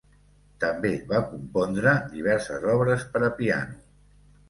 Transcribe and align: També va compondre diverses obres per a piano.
També 0.63 0.91
va 1.11 1.19
compondre 1.35 1.95
diverses 2.17 2.69
obres 2.79 3.09
per 3.15 3.27
a 3.33 3.35
piano. 3.43 3.83